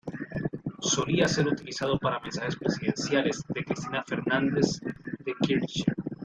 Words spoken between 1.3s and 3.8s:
utilizado para mensajes presidenciales de